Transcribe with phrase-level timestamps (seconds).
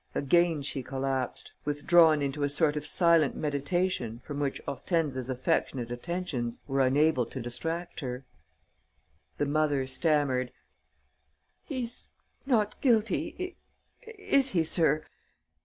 [0.15, 6.59] Again she collapsed, withdrawn into a sort of silent meditation from which Hortense's affectionate attentions
[6.67, 8.25] were unable to distract her.
[9.37, 10.51] The mother stammered:
[11.63, 12.13] "He's
[12.47, 13.55] not guilty,
[14.17, 15.05] is he, sir?